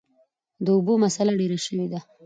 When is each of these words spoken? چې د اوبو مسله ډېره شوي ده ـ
چې 0.57 0.61
د 0.65 0.67
اوبو 0.75 0.93
مسله 1.05 1.31
ډېره 1.39 1.57
شوي 1.65 1.85
ده 1.91 1.99
ـ 2.03 2.05